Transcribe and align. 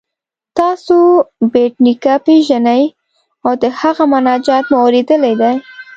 تاسو 0.59 0.95
بېټ 1.51 1.73
نیکه 1.85 2.15
پيژنئ 2.25 2.83
او 3.45 3.51
د 3.61 3.63
هغه 3.79 4.03
مناجات 4.13 4.65
مو 4.69 4.77
اوریدلی 4.83 5.33
دی؟ 5.41 5.51